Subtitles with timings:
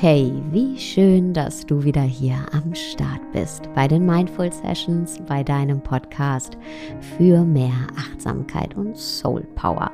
[0.00, 5.42] Hey, wie schön, dass du wieder hier am Start bist bei den Mindful Sessions, bei
[5.42, 6.56] deinem Podcast
[7.00, 9.90] für mehr Achtsamkeit und Soul Power.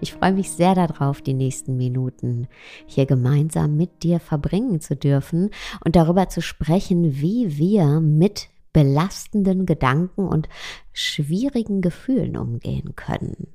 [0.00, 2.48] Ich freue mich sehr darauf, die nächsten Minuten
[2.86, 5.50] hier gemeinsam mit dir verbringen zu dürfen
[5.84, 10.48] und darüber zu sprechen, wie wir mit belastenden Gedanken und
[10.94, 13.48] schwierigen Gefühlen umgehen können.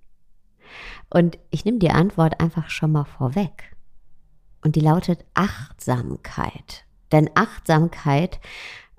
[1.09, 3.75] Und ich nehme die Antwort einfach schon mal vorweg.
[4.63, 6.85] Und die lautet Achtsamkeit.
[7.11, 8.39] Denn Achtsamkeit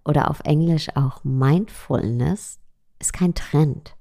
[0.04, 2.58] oder auf Englisch auch Mindfulness
[2.98, 3.94] ist kein Trend,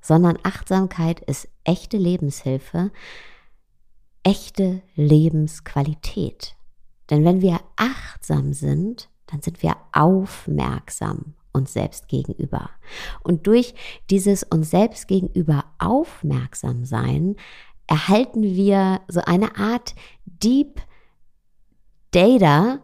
[0.00, 2.90] sondern Achtsamkeit ist echte Lebenshilfe,
[4.22, 6.56] echte Lebensqualität.
[7.10, 12.70] Denn wenn wir achtsam sind, dann sind wir aufmerksam uns selbst gegenüber.
[13.22, 13.74] Und durch
[14.10, 17.36] dieses uns selbst gegenüber aufmerksam sein,
[17.86, 19.94] erhalten wir so eine Art
[20.26, 20.80] Deep
[22.18, 22.80] Data,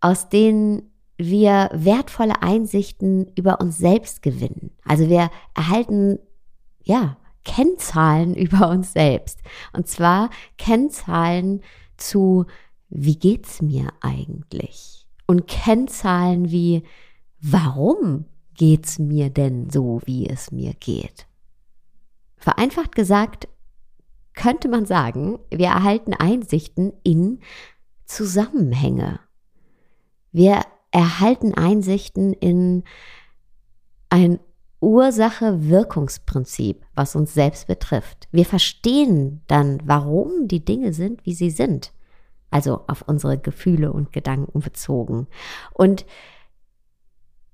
[0.00, 4.72] aus denen wir wertvolle Einsichten über uns selbst gewinnen.
[4.84, 6.18] Also wir erhalten,
[6.82, 9.40] ja, Kennzahlen über uns selbst.
[9.72, 11.62] Und zwar Kennzahlen
[11.96, 12.44] zu,
[12.90, 15.06] wie geht's mir eigentlich?
[15.26, 16.82] Und Kennzahlen wie,
[17.40, 21.26] warum geht's mir denn so, wie es mir geht?
[22.36, 23.48] Vereinfacht gesagt,
[24.34, 27.40] könnte man sagen, wir erhalten Einsichten in
[28.06, 29.20] Zusammenhänge.
[30.32, 32.84] Wir erhalten Einsichten in
[34.10, 34.38] ein
[34.80, 38.28] Ursache-Wirkungsprinzip, was uns selbst betrifft.
[38.32, 41.92] Wir verstehen dann, warum die Dinge sind, wie sie sind.
[42.50, 45.26] Also auf unsere Gefühle und Gedanken bezogen.
[45.72, 46.04] Und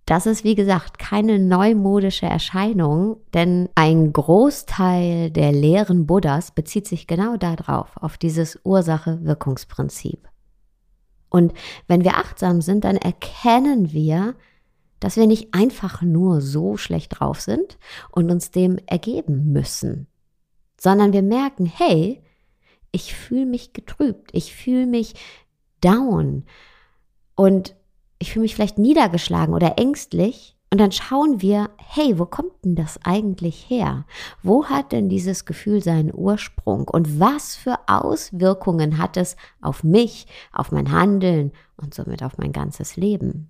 [0.06, 7.06] das ist, wie gesagt, keine neumodische Erscheinung, denn ein Großteil der Lehren Buddhas bezieht sich
[7.06, 10.29] genau darauf, auf dieses Ursache-Wirkungsprinzip.
[11.30, 11.54] Und
[11.86, 14.34] wenn wir achtsam sind, dann erkennen wir,
[14.98, 17.78] dass wir nicht einfach nur so schlecht drauf sind
[18.10, 20.06] und uns dem ergeben müssen,
[20.78, 22.22] sondern wir merken, hey,
[22.92, 25.14] ich fühle mich getrübt, ich fühle mich
[25.80, 26.44] down
[27.34, 27.74] und
[28.18, 32.76] ich fühle mich vielleicht niedergeschlagen oder ängstlich und dann schauen wir, hey, wo kommt denn
[32.76, 34.04] das eigentlich her?
[34.42, 36.86] Wo hat denn dieses Gefühl seinen Ursprung?
[36.86, 42.52] Und was für Auswirkungen hat es auf mich, auf mein Handeln und somit auf mein
[42.52, 43.48] ganzes Leben?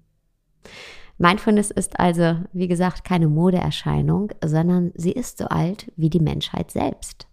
[1.19, 6.71] Mindfulness ist also, wie gesagt, keine Modeerscheinung, sondern sie ist so alt wie die Menschheit
[6.71, 7.29] selbst.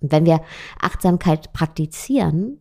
[0.00, 0.42] Und wenn wir
[0.80, 2.60] Achtsamkeit praktizieren,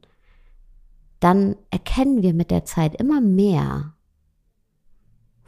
[1.20, 3.94] dann erkennen wir mit der Zeit immer mehr,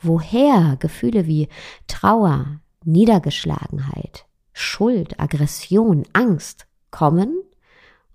[0.03, 1.47] woher Gefühle wie
[1.88, 7.41] Trauer, Niedergeschlagenheit, Schuld, Aggression, Angst kommen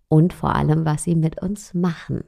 [0.09, 2.25] und vor allem, was sie mit uns machen.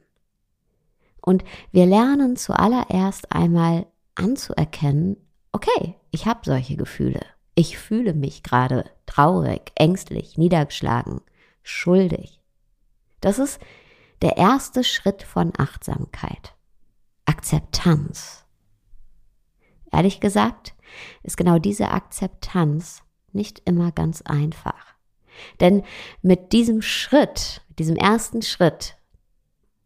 [1.21, 3.85] Und wir lernen zuallererst einmal
[4.15, 5.17] anzuerkennen,
[5.51, 7.21] okay, ich habe solche Gefühle.
[7.55, 11.21] Ich fühle mich gerade traurig, ängstlich, niedergeschlagen,
[11.63, 12.39] schuldig.
[13.19, 13.59] Das ist
[14.21, 16.55] der erste Schritt von Achtsamkeit.
[17.25, 18.45] Akzeptanz.
[19.91, 20.73] Ehrlich gesagt
[21.23, 23.03] ist genau diese Akzeptanz
[23.33, 24.95] nicht immer ganz einfach.
[25.59, 25.83] Denn
[26.21, 28.97] mit diesem Schritt, diesem ersten Schritt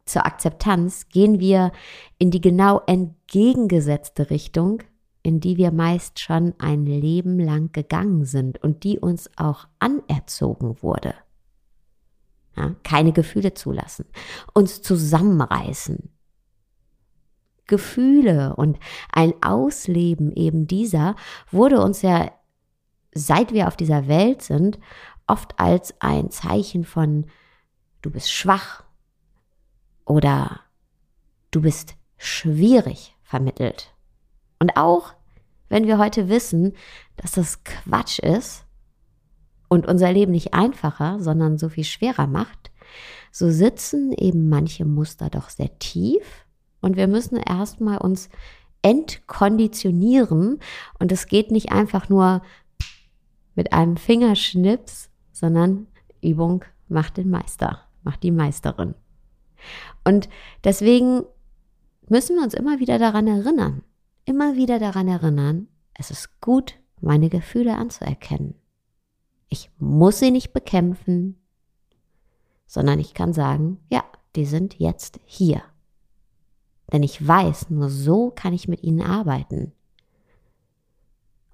[0.06, 1.72] zur Akzeptanz gehen wir
[2.18, 4.84] in die genau entgegengesetzte Richtung,
[5.24, 10.82] in die wir meist schon ein Leben lang gegangen sind und die uns auch anerzogen
[10.84, 11.16] wurde.
[12.56, 14.06] Ja, keine Gefühle zulassen,
[14.54, 16.10] uns zusammenreißen,
[17.68, 18.78] Gefühle und
[19.12, 21.16] ein Ausleben eben dieser
[21.52, 22.32] wurde uns ja,
[23.14, 24.80] seit wir auf dieser Welt sind,
[25.28, 27.26] oft als ein Zeichen von
[28.02, 28.84] du bist schwach
[30.06, 30.62] oder
[31.52, 33.94] du bist schwierig vermittelt.
[34.60, 35.14] Und auch
[35.68, 36.74] wenn wir heute wissen,
[37.18, 38.66] dass das Quatsch ist
[39.68, 42.72] und unser Leben nicht einfacher, sondern so viel schwerer macht,
[43.32, 46.45] so sitzen eben manche Muster doch sehr tief
[46.82, 48.30] und wir müssen erstmal uns
[48.82, 50.60] entkonditionieren.
[51.00, 52.44] Und es geht nicht einfach nur
[53.56, 55.88] mit einem Fingerschnips, sondern
[56.22, 58.94] Übung macht den Meister, macht die Meisterin.
[60.04, 60.30] Und
[60.64, 61.24] deswegen
[62.08, 63.82] müssen wir uns immer wieder daran erinnern,
[64.26, 68.56] immer wieder daran erinnern, es ist gut, meine Gefühle anzuerkennen.
[69.50, 71.42] Ich muss sie nicht bekämpfen,
[72.68, 74.04] sondern ich kann sagen, ja,
[74.36, 75.64] die sind jetzt hier.
[76.92, 79.74] Denn ich weiß, nur so kann ich mit ihnen arbeiten.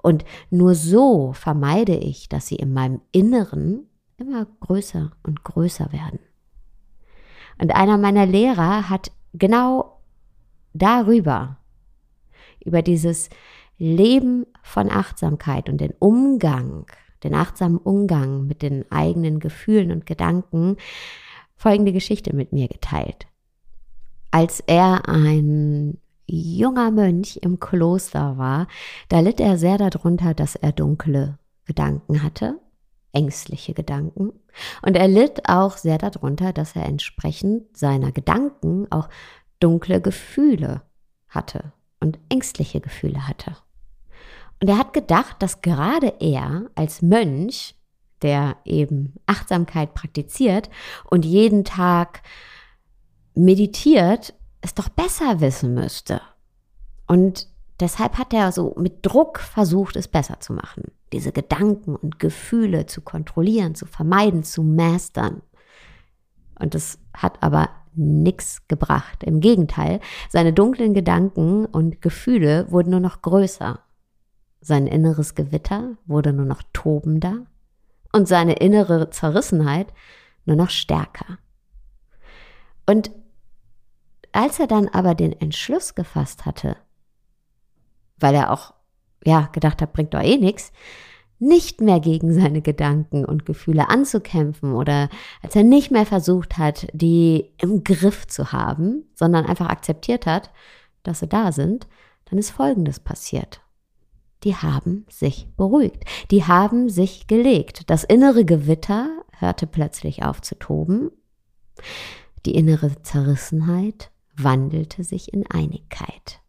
[0.01, 3.87] Und nur so vermeide ich, dass sie in meinem Inneren
[4.17, 6.19] immer größer und größer werden.
[7.59, 9.99] Und einer meiner Lehrer hat genau
[10.73, 11.57] darüber,
[12.63, 13.29] über dieses
[13.77, 16.85] Leben von Achtsamkeit und den Umgang,
[17.23, 20.77] den achtsamen Umgang mit den eigenen Gefühlen und Gedanken,
[21.55, 23.27] folgende Geschichte mit mir geteilt.
[24.31, 28.67] Als er ein junger Mönch im Kloster war,
[29.09, 32.59] da litt er sehr darunter, dass er dunkle Gedanken hatte,
[33.11, 34.31] ängstliche Gedanken.
[34.81, 39.09] Und er litt auch sehr darunter, dass er entsprechend seiner Gedanken auch
[39.59, 40.81] dunkle Gefühle
[41.27, 43.57] hatte und ängstliche Gefühle hatte.
[44.61, 47.75] Und er hat gedacht, dass gerade er als Mönch,
[48.21, 50.69] der eben Achtsamkeit praktiziert
[51.09, 52.21] und jeden Tag
[53.33, 56.21] meditiert, es doch besser wissen müsste.
[57.07, 57.47] Und
[57.79, 60.91] deshalb hat er so mit Druck versucht, es besser zu machen.
[61.11, 65.41] Diese Gedanken und Gefühle zu kontrollieren, zu vermeiden, zu mastern.
[66.59, 69.23] Und es hat aber nichts gebracht.
[69.23, 69.99] Im Gegenteil,
[70.29, 73.79] seine dunklen Gedanken und Gefühle wurden nur noch größer.
[74.61, 77.45] Sein inneres Gewitter wurde nur noch tobender
[78.13, 79.87] und seine innere Zerrissenheit
[80.45, 81.39] nur noch stärker.
[82.85, 83.11] Und
[84.31, 86.77] als er dann aber den Entschluss gefasst hatte,
[88.17, 88.73] weil er auch,
[89.23, 90.71] ja, gedacht hat, bringt doch eh nichts,
[91.39, 95.09] nicht mehr gegen seine Gedanken und Gefühle anzukämpfen oder
[95.41, 100.51] als er nicht mehr versucht hat, die im Griff zu haben, sondern einfach akzeptiert hat,
[101.01, 101.87] dass sie da sind,
[102.25, 103.61] dann ist Folgendes passiert.
[104.43, 106.03] Die haben sich beruhigt.
[106.29, 107.89] Die haben sich gelegt.
[107.89, 111.11] Das innere Gewitter hörte plötzlich auf zu toben.
[112.45, 114.10] Die innere Zerrissenheit
[114.43, 116.41] wandelte sich in Einigkeit.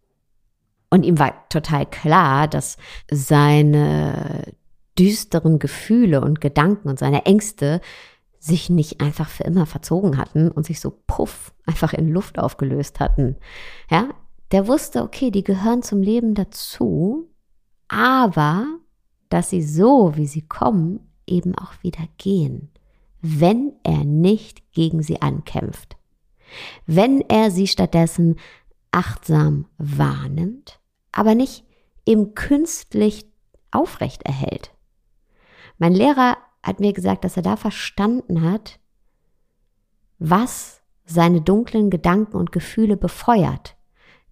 [0.91, 2.77] Und ihm war total klar, dass
[3.11, 4.53] seine
[4.99, 7.81] düsteren Gefühle und Gedanken und seine Ängste
[8.39, 13.01] sich nicht einfach für immer verzogen hatten und sich so puff einfach in Luft aufgelöst
[13.01, 13.37] hatten.
[13.89, 14.11] Ja,
[14.51, 17.31] der wusste, okay, die gehören zum Leben dazu,
[17.89, 18.67] aber
[19.29, 22.71] dass sie so, wie sie kommen, eben auch wieder gehen,
[23.23, 25.97] wenn er nicht gegen sie ankämpft.
[26.87, 28.39] Wenn er sie stattdessen
[28.91, 30.81] achtsam wahrnimmt,
[31.13, 31.65] aber nicht
[32.07, 33.27] eben künstlich
[33.71, 34.73] aufrecht erhält.
[35.79, 38.79] Mein Lehrer hat mir gesagt, dass er da verstanden hat,
[40.19, 43.77] was seine dunklen Gedanken und Gefühle befeuert,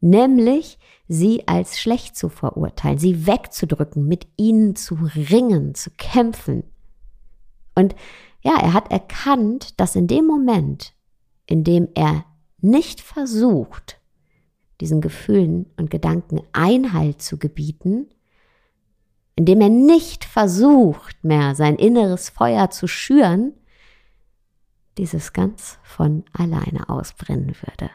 [0.00, 0.78] nämlich
[1.08, 6.62] sie als schlecht zu verurteilen, sie wegzudrücken, mit ihnen zu ringen, zu kämpfen.
[7.74, 7.96] Und
[8.42, 10.94] ja, er hat erkannt, dass in dem Moment,
[11.50, 12.24] in dem er
[12.60, 14.00] nicht versucht,
[14.80, 18.08] diesen Gefühlen und Gedanken Einhalt zu gebieten,
[19.34, 23.52] indem er nicht versucht mehr sein inneres Feuer zu schüren,
[24.96, 27.90] dieses ganz von alleine ausbrennen würde.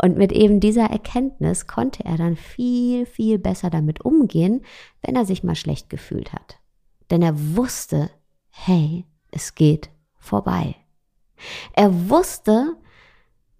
[0.00, 4.64] Und mit eben dieser Erkenntnis konnte er dann viel, viel besser damit umgehen,
[5.02, 6.58] wenn er sich mal schlecht gefühlt hat.
[7.10, 8.10] Denn er wusste,
[8.50, 10.76] hey, es geht vorbei.
[11.72, 12.76] Er wusste,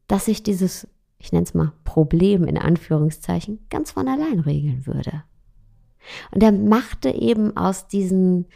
[0.06, 0.86] dass sich dieses,
[1.18, 5.24] ich nenne es mal Problem in Anführungszeichen, ganz von allein regeln würde.
[6.32, 8.46] Und er machte eben aus diesen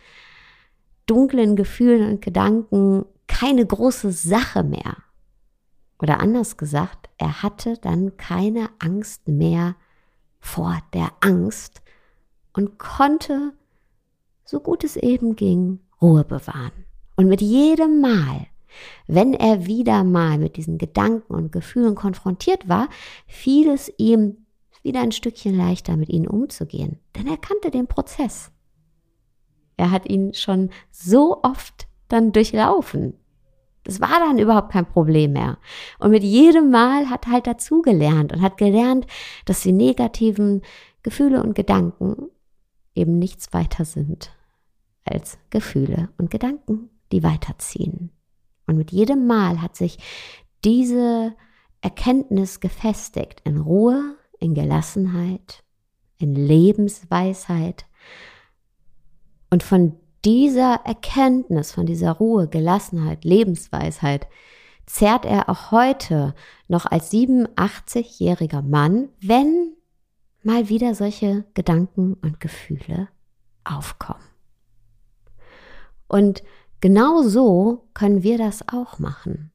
[1.07, 4.97] dunklen Gefühlen und Gedanken keine große Sache mehr.
[6.01, 9.77] Oder anders gesagt, er hatte dann keine Angst mehr
[10.41, 11.83] vor der Angst
[12.53, 13.53] und konnte,
[14.45, 16.85] so gut es eben ging, Ruhe bewahren.
[17.17, 18.48] Und mit jedem Mal,
[19.07, 22.89] wenn er wieder mal mit diesen Gedanken und Gefühlen konfrontiert war,
[23.27, 24.47] fiel es ihm
[24.83, 28.51] wieder ein Stückchen leichter mit ihnen umzugehen, denn er kannte den Prozess.
[29.77, 33.15] Er hat ihn schon so oft dann durchlaufen.
[33.85, 35.59] Das war dann überhaupt kein Problem mehr.
[35.99, 39.07] Und mit jedem Mal hat halt dazugelernt und hat gelernt,
[39.47, 40.63] dass die negativen
[41.03, 42.29] Gefühle und Gedanken
[42.95, 44.33] eben nichts weiter sind
[45.05, 48.11] als Gefühle und Gedanken, die weiterziehen.
[48.69, 49.99] Und mit jedem Mal hat sich
[50.65, 51.35] diese
[51.81, 55.65] Erkenntnis gefestigt in Ruhe, in Gelassenheit,
[56.19, 57.87] in Lebensweisheit.
[59.51, 64.29] Und von dieser Erkenntnis, von dieser Ruhe, Gelassenheit, Lebensweisheit,
[64.85, 66.35] zehrt er auch heute
[66.67, 69.75] noch als 87-jähriger Mann, wenn
[70.43, 73.09] mal wieder solche Gedanken und Gefühle
[73.65, 74.25] aufkommen.
[76.07, 76.43] Und
[76.81, 79.53] genau so können wir das auch machen.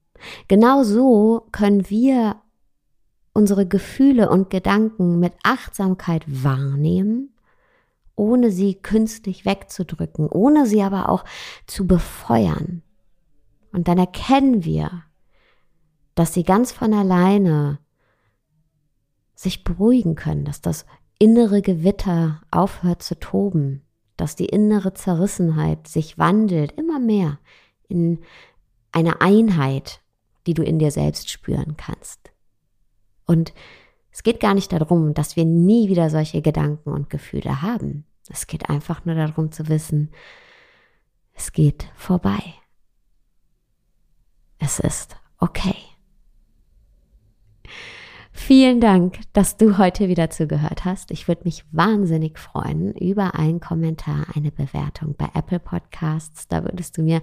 [0.48, 2.38] Genau so können wir
[3.34, 7.34] unsere Gefühle und Gedanken mit Achtsamkeit wahrnehmen,
[8.16, 11.26] ohne sie künstlich wegzudrücken, ohne sie aber auch
[11.66, 12.84] zu befeuern.
[13.72, 15.04] Und dann erkennen wir,
[16.16, 17.80] dass sie ganz von alleine
[19.34, 20.86] sich beruhigen können, dass das
[21.18, 23.83] innere Gewitter aufhört zu toben,
[24.18, 27.40] dass die innere Zerrissenheit sich wandelt immer mehr
[27.88, 28.20] in
[28.92, 30.02] eine Einheit,
[30.46, 32.32] die du in dir selbst spüren kannst.
[33.26, 33.54] Und
[34.12, 38.06] es geht gar nicht darum, dass wir nie wieder solche Gedanken und Gefühle haben.
[38.30, 40.12] Es geht einfach nur darum zu wissen,
[41.34, 42.42] es geht vorbei.
[44.60, 45.76] Es ist okay.
[48.46, 51.12] Vielen Dank, dass du heute wieder zugehört hast.
[51.12, 56.50] Ich würde mich wahnsinnig freuen über einen Kommentar, eine Bewertung bei Apple Podcasts.
[56.50, 57.22] Da würdest du mir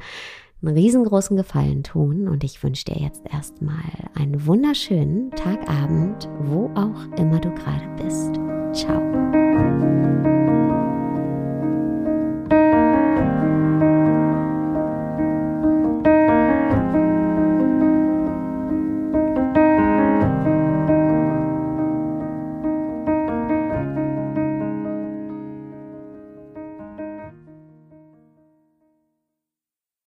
[0.63, 3.85] einen riesengroßen Gefallen tun und ich wünsche dir jetzt erstmal
[4.15, 8.37] einen wunderschönen Tagabend, wo auch immer du gerade bist.
[8.73, 9.20] Ciao.